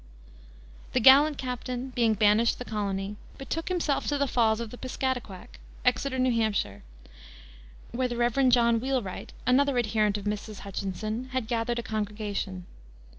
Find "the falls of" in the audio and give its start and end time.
4.17-4.71